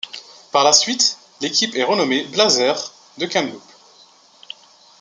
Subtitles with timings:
[0.51, 3.63] Par la suite, l'équipe est renommée Blazers de Kamloops.